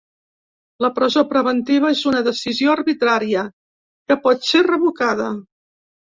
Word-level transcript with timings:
La 0.83 0.87
presó 0.93 1.21
preventiva 1.33 1.91
és 1.95 1.99
una 2.11 2.21
decisió 2.27 2.71
arbitrària, 2.77 3.43
que 4.13 4.17
pot 4.23 4.49
ser 4.53 4.63
revocada. 4.69 5.29